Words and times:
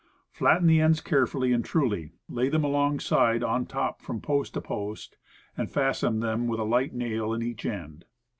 Flatten 0.31 0.65
the 0.65 0.81
ends 0.81 0.99
carefully 0.99 1.53
and 1.53 1.63
truly, 1.63 2.13
lay 2.27 2.49
them 2.49 2.63
along 2.63 2.99
side 2.99 3.43
on 3.43 3.67
top 3.67 4.01
from 4.01 4.19
post 4.19 4.55
to 4.55 4.59
post, 4.61 5.15
and 5.55 5.69
fasten 5.69 6.21
them 6.21 6.47
with 6.47 6.59
a 6.59 6.63
light 6.63 6.91
nail 6.95 7.35
at 7.35 7.43
each 7.43 7.67
end. 7.67 8.05